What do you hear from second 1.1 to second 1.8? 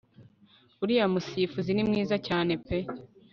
musifuzi